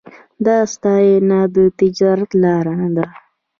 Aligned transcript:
دا 0.45 0.57
ستاینه 0.73 1.39
د 1.53 1.55
نجات 1.81 2.29
لار 2.41 2.65
نه 2.79 2.87
ده. 2.95 3.05